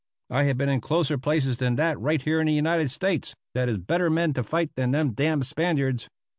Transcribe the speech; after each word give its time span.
I 0.31 0.45
have 0.45 0.57
been 0.57 0.67
in 0.67 0.81
closer 0.81 1.19
places 1.19 1.57
than 1.59 1.75
that 1.75 1.99
right 1.99 2.19
here 2.23 2.41
in 2.41 2.47
United 2.47 2.89
States, 2.89 3.35
that 3.53 3.69
is 3.69 3.77
better 3.77 4.09
men 4.09 4.33
to 4.33 4.41
fight 4.43 4.71
than 4.75 4.89
them 4.89 5.13
dam 5.13 5.43
Spaniards." 5.43 6.07